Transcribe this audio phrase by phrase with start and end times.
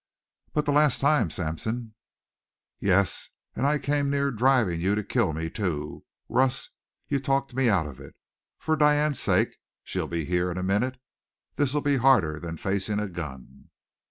[0.53, 1.93] "But the last time, Sampson."
[2.79, 6.05] "Yes, and I came near driving you to kill me, too.
[6.27, 6.71] Russ,
[7.07, 8.15] you talked me out of it.
[8.57, 9.57] For Diane's sake!
[9.83, 10.99] She'll be in here in a minute.
[11.55, 13.69] This'll be harder than facing a gun."